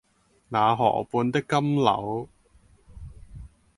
[0.03, 0.03] 那河
[1.03, 2.27] 畔的金柳